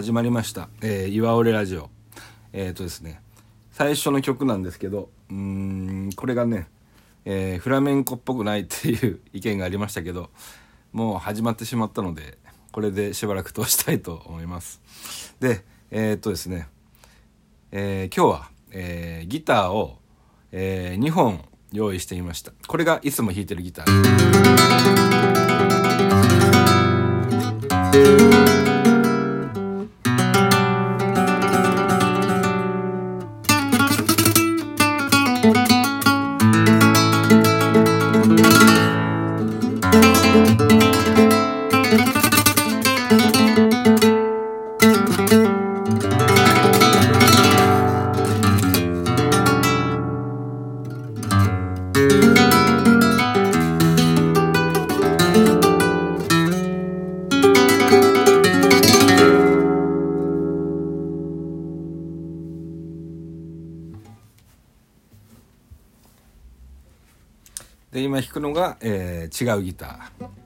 [0.00, 1.90] 始まりました「えー、岩折ラジオ」
[2.54, 3.20] えっ、ー、とですね
[3.70, 6.68] 最初の曲なんですけどうーんこれがね、
[7.26, 10.30] えー、フラメンコっぽくないっていう意見がありましたけど
[10.94, 12.38] もう始まってしまったので
[12.72, 14.80] これでしばらく通したいと思います。
[15.38, 16.68] でえっ、とですね、
[17.72, 19.98] え今日は、えギターを、
[20.52, 22.52] え2本用意してみました。
[22.68, 23.90] これがいつも弾いてるギター。
[68.20, 70.39] 弾くのが、えー、違うギター。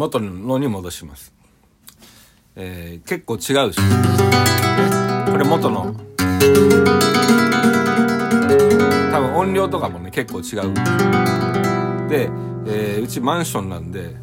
[0.00, 1.30] 元のに戻します、
[2.56, 3.78] えー、結構違うし。
[5.30, 5.94] これ元の。
[9.12, 10.72] 多分音量とかもね結構違う。
[12.08, 12.30] で、
[12.66, 14.16] えー、うちマンションなんで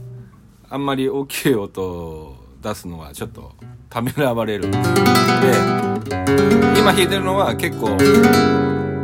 [0.68, 3.52] あんまり大きい音を出すのはちょっと
[3.88, 4.72] ためらわれる。
[4.72, 4.80] で
[6.76, 7.96] 今弾いてるのは結構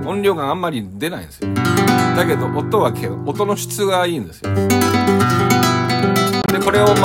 [0.09, 1.53] 音量があんまり出ないんですよ。
[1.53, 2.91] だけど音は
[3.27, 4.49] 音の質がいいんですよ。
[6.53, 6.97] でこれをまあ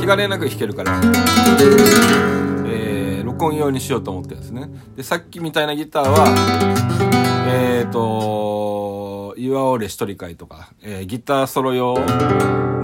[0.00, 1.00] 気兼ねなく弾けるから、
[2.66, 4.68] えー、録音用にしようと思ってるんですね。
[4.96, 6.26] でさっきみたいなギターは
[7.48, 11.96] えっ、ー、と岩折れ一人会とか、えー、ギターソロ用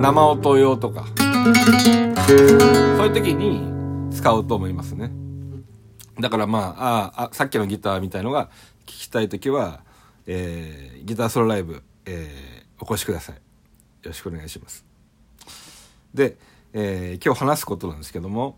[0.01, 1.28] 生音用とかそう
[3.09, 5.11] いう時に使うと思いますね。
[6.21, 8.49] だからまああさっきのギターみたいのが
[8.87, 9.81] 聴きたい時は、
[10.28, 13.42] えー、ギターソロライブ、えー、お越しください。
[14.03, 14.84] ろしくお願いします。
[16.15, 16.37] で、
[16.72, 18.57] えー、今日話すことなんですけども、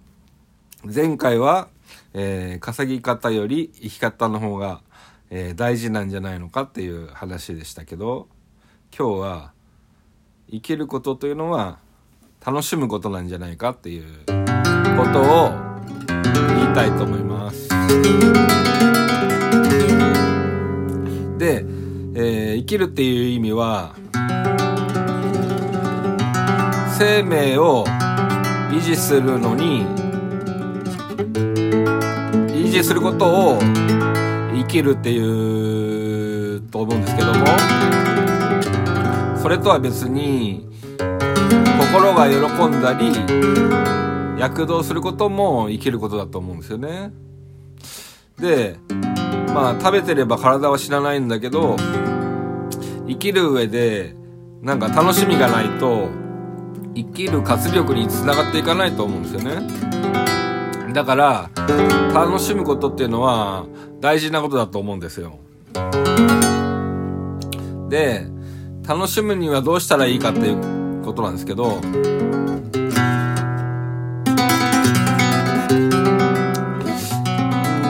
[0.84, 1.68] 前回は、
[2.12, 4.82] えー、稼ぎ方より生き方の方が、
[5.30, 8.28] えー、大事なんじゃないのかっていう話でしたけど、
[8.96, 9.52] 今日は
[10.50, 11.78] 生きることというのは
[12.44, 14.32] 楽しむことなんじゃないかっていうこ
[15.12, 15.52] とを
[15.86, 17.68] 言いたいと思います。
[21.38, 21.64] で、
[22.14, 23.96] えー、生きるっていう意味は
[26.96, 27.84] 生命を
[28.70, 29.84] 維持するのに
[32.54, 37.46] 維持することを生きるっていうと思うんですけども
[39.42, 40.68] それとは別に
[41.92, 42.36] 心が喜
[42.68, 43.10] んだり
[44.40, 47.12] 躍動することも生きることだと思うんですよね。
[48.38, 48.76] で
[49.52, 51.76] まあ食べてれば体は知らないんだけど
[53.08, 54.14] 生きる上で
[54.62, 56.22] なんか楽しみがないと
[56.94, 60.92] 生きる活力につながっていかないと思うんですよね。
[60.92, 61.50] だから
[62.14, 63.66] 楽しむことっていうのは
[64.00, 65.38] 大事なことだと思うんですよ。
[67.88, 68.26] で
[68.86, 71.80] 楽しむにはどうしたらいいかっていうことなんですけど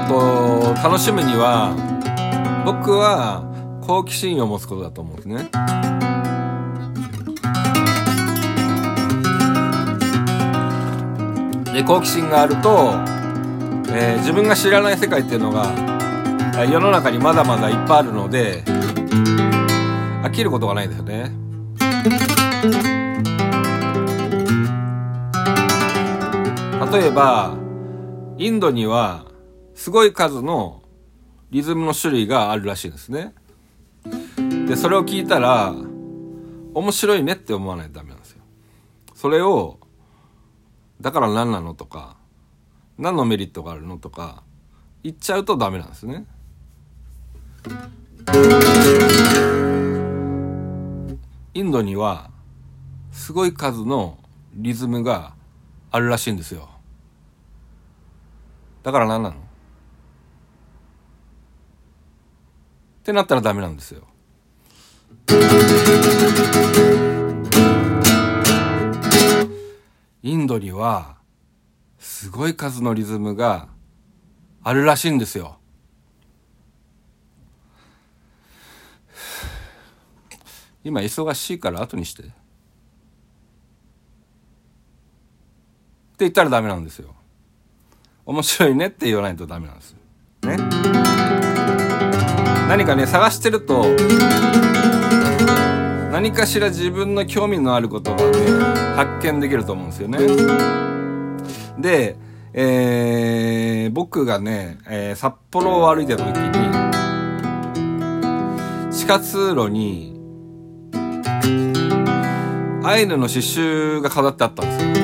[0.08, 1.74] と楽しむには
[2.64, 3.44] 僕は
[3.82, 5.50] 好奇心を持つことだと思うんですね。
[11.74, 12.92] で好奇心があると、
[13.92, 15.74] えー、自分が知らない世界っていうのが
[16.64, 18.62] 世の中にまだまだいっぱいあるので
[20.22, 21.44] 飽きることがないですよね
[26.94, 27.56] 例えば、
[28.38, 29.26] インドには
[29.74, 30.82] すごい数の
[31.50, 33.34] リズムの種類があるらしいんですね。
[34.68, 35.74] で、それを聞いたら、
[36.72, 38.42] 面白いねって思わないとダメなんですよ。
[39.14, 39.80] それを、
[41.04, 42.16] だから何なのとか、
[42.96, 44.42] 何のメリットがあるのとか、
[45.02, 46.24] 言っちゃうとダメなんですね。
[51.52, 52.30] インドには、
[53.12, 54.18] すごい数の
[54.54, 55.34] リズムが
[55.90, 56.70] あるらしいんですよ。
[58.82, 59.36] だから何なの？
[59.36, 59.38] っ
[63.02, 64.04] てなったらダメなんですよ。
[70.54, 71.16] ドには
[71.98, 73.68] すごい数のリズムが
[74.62, 75.58] あるらしいんですよ。
[80.82, 82.22] 今忙しいから後にして。
[82.22, 82.32] って
[86.18, 87.14] 言ったらダメなんですよ。
[88.26, 89.96] 面白いねって言わないとダメなんです。
[90.42, 90.56] ね。
[92.68, 93.84] 何かね探してると
[96.24, 98.32] 何かしら自分の興味のあることがね
[98.96, 100.18] 発見できると思うんですよね。
[101.78, 102.16] で、
[102.54, 106.50] えー、僕がね、えー、札幌を歩いてた時に
[108.90, 110.18] 地下通路に
[112.82, 114.94] アイヌの刺繍が飾ってあったんですよ。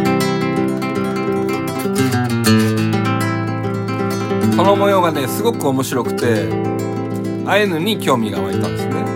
[4.56, 6.48] その模様がねすごく面白くて
[7.46, 9.09] アイヌに興味が湧いたんですね。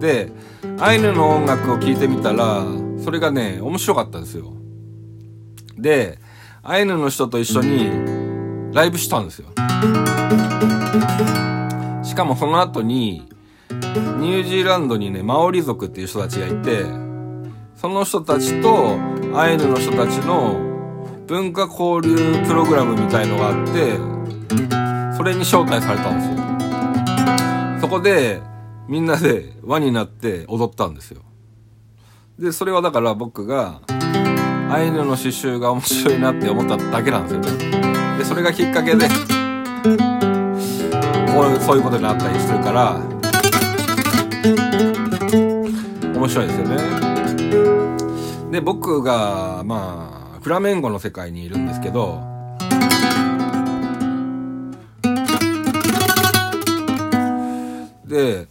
[0.00, 0.32] で
[0.78, 2.64] アイヌの音楽を聴いてみたら
[3.02, 4.52] それがね面白かったんですよ。
[5.76, 6.18] で
[6.62, 7.90] アイヌの人と一緒に
[8.72, 9.48] ライブしたんですよ。
[12.02, 13.28] しかもその後に
[13.70, 16.84] ニュージーランドにねマオリ族っていう人たちがいて
[17.76, 18.98] その人たちと
[19.34, 20.58] アイヌの人たちの
[21.26, 23.98] 文化交流プログラムみたいのがあって
[25.16, 27.80] それに招待されたんですよ。
[27.80, 28.40] そこで
[28.86, 31.22] みんなで輪になって踊ったんですよ。
[32.38, 38.18] でそれはだから僕がアイヌの刺繍が面白いなって思っただけなんですよね。
[38.18, 39.14] でそれがきっかけでこ
[41.40, 43.00] うそういうことになったりしてるから
[46.14, 46.76] 面白いですよね。
[48.50, 52.22] で僕がまあフラメンゴの世界にいるんですけど
[58.06, 58.46] で、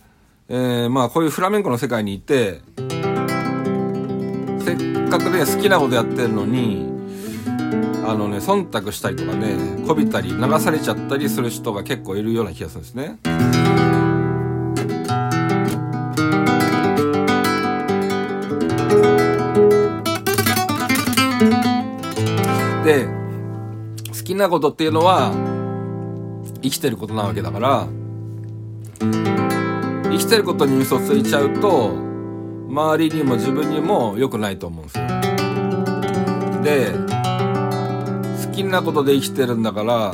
[0.55, 6.93] えー、まあこういうフラメンコの世界にいてせっかくね好きなことやってるのに
[8.05, 13.17] あのね忖度したりとかねこびたり流されちゃったりする人が結構いるような気がするんですね。
[22.85, 23.07] で
[24.07, 25.31] 好きなことっていうのは
[26.61, 27.87] 生きてることなわけだから
[30.23, 31.89] きてることに嘘ついちゃうと
[32.69, 35.07] 周りにも自分にも良くないと思うんですよ。
[36.63, 36.93] で
[38.45, 40.13] 好きなことで生きてるんだから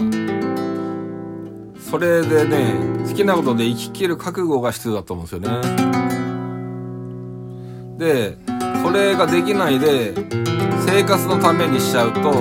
[1.80, 2.74] それでね
[3.08, 5.60] 好きなことで生ききる覚悟が必要だと思うんですよね。
[7.98, 8.38] で
[8.82, 10.14] それができないで
[10.86, 12.32] 生活のためにしちゃうと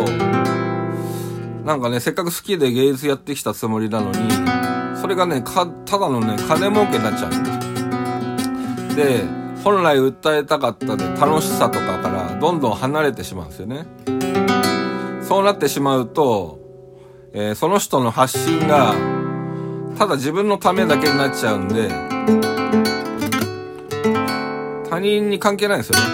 [1.64, 4.77] なんかねせっかく好きで芸術やってきたつもりなのに
[5.08, 9.24] それがねただのね金儲けになっちゃうんで
[9.64, 13.86] 本来訴えたかったね楽しさとかからどんどん離れてしまうんですよね。
[15.22, 16.58] そうなってしまうと、
[17.32, 18.94] えー、その人の発信が
[19.96, 21.88] ただ自分のためだけになっちゃうんで
[24.90, 26.04] 他人に関係ないんですよね。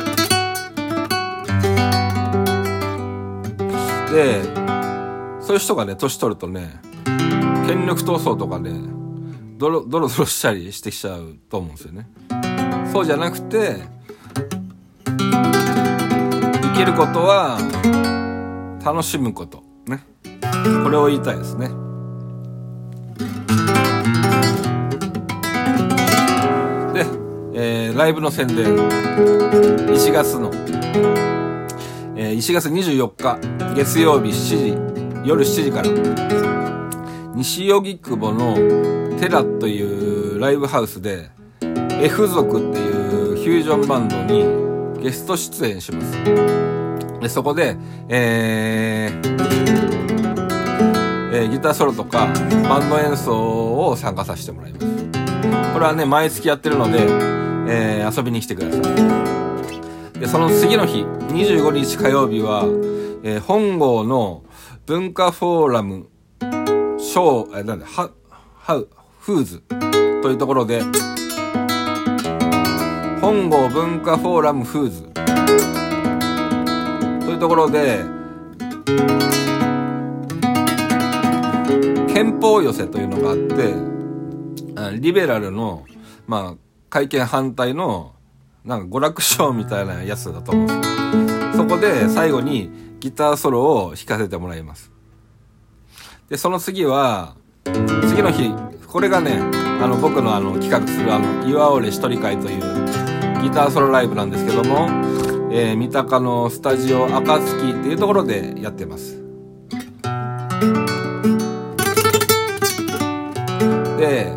[4.12, 4.44] で
[5.40, 6.93] そういう人がね年取るとね
[7.66, 8.70] 権力闘争とかで
[9.56, 12.06] ドロドロドロしたりしてきちゃうと思うんですよね。
[12.92, 13.76] そうじゃなくて
[15.04, 17.58] 生きることは
[18.84, 19.62] 楽しむこと。
[19.86, 20.04] ね。
[20.82, 21.68] これを言いたいですね。
[26.92, 27.06] で、
[27.54, 28.76] えー、ライブの宣伝。
[29.94, 30.50] 1月の、
[32.16, 33.38] えー、1月24日
[33.74, 36.43] 月曜日7時夜7時から。
[37.34, 38.54] 西荻窪の
[39.18, 41.30] テラというライブハウスで
[42.00, 46.12] F 族っていうフュージョンバンドにゲスト出演します。
[47.20, 47.76] でそこで、
[48.08, 49.34] えー
[51.32, 52.28] えー、ギターソロとか
[52.68, 54.86] バンド演奏を参加させてもらいます。
[55.72, 57.02] これはね、毎月やってるので、
[57.68, 60.20] えー、遊びに来てください。
[60.20, 62.62] で、その次の日、25日火曜日は、
[63.24, 64.44] えー、本郷の
[64.86, 66.06] 文化フォーラム、
[67.14, 68.10] ショー、え、なんだ、は、
[68.58, 68.84] は、
[69.20, 69.62] フーズ
[70.20, 70.82] というところで、
[73.20, 75.02] 本郷文化フォーラムフーズ
[77.24, 78.02] というところで、
[82.12, 85.84] 憲法寄せというのがあって、リベラルの、
[86.26, 86.58] まあ、
[86.90, 88.16] 会見反対の、
[88.64, 91.52] なんか娯楽ショーみたいなやつだと思うんですよ。
[91.54, 94.93] そこで最後にギターソロを弾かせてもらいます。
[96.28, 97.36] で、その次は、
[98.08, 98.50] 次の日、
[98.86, 99.38] これがね、
[99.82, 102.60] あの、僕のあの、企画するあの、岩折一人会という
[103.42, 104.88] ギターソロライブなんですけども、
[105.52, 109.22] えー、三鷹のスタジオ暁っていうところでやってます。
[113.98, 114.32] で、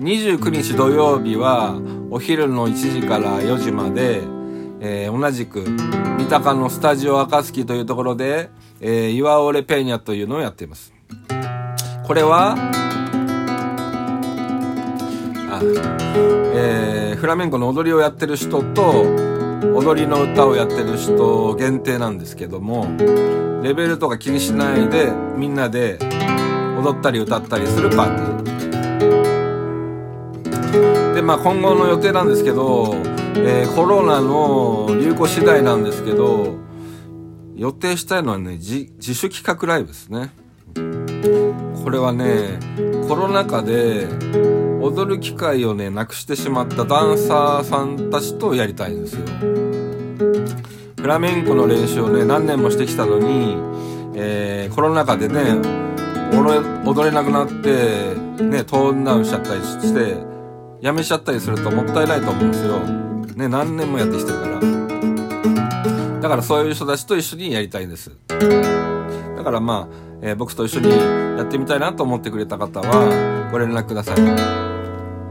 [0.00, 4.22] 29日土曜日はお昼の1時から4時まで、
[4.80, 5.64] えー、同じく
[6.18, 8.50] 三鷹のスタジオ暁というところで、
[8.80, 10.92] えー、岩オレペーニャというのをやっています。
[12.06, 12.56] これは、
[15.50, 15.60] あ、
[16.54, 19.04] えー、フラメンコの踊りをやってる人と、
[19.74, 22.86] 踊りの歌をやってる人限定なんですけども、
[23.62, 25.98] レベルとか気にしないで、みんなで
[26.82, 31.14] 踊ったり歌ったりするパーティー。
[31.14, 32.94] で、まあ今後の予定なんですけど、
[33.36, 36.56] えー、コロナの流行次第なんですけど、
[37.54, 40.30] 予定したいのはね、自主企画ライブですね。
[41.84, 42.58] これはね、
[43.08, 44.06] コロナ禍で
[44.80, 49.20] 踊る機会をね、なくしてしまったダンサーさんたちとやりたいんですよ。
[51.00, 53.56] フラメンコの練習をね、何年もしてきたのに、
[54.14, 55.42] えー、コロナ禍でね、
[56.84, 60.16] 踊れなくなって、ね、トーンダウンしちゃったりして、
[60.80, 62.78] やめちゃったりするともったいないと思うんですよ。
[63.36, 64.60] ね、何年もやってきてるから。
[66.20, 68.10] だからそういう人たちと一緒にやりたいんです。
[69.42, 70.90] だからまあ、えー、僕と一緒に
[71.36, 74.16] やってみたいなと思ってくれた方は、ご連絡ください。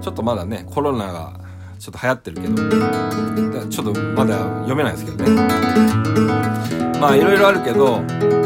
[0.03, 1.39] ちょっとまだね、コロナが
[1.79, 5.31] ちょっと流行ってるけど、ちょっとまだ読めないですけどね。
[6.99, 8.01] まあいろいろあるけど、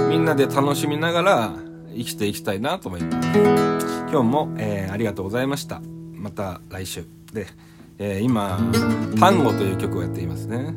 [0.08, 1.54] みんなで楽しみながら
[1.96, 3.28] 生きていきたいなと思います。
[4.12, 5.82] 今日も、えー、ありがとうございました。
[6.14, 7.48] また来週で、
[7.98, 8.60] えー、今
[9.20, 10.76] 「単語」という曲をやっていますね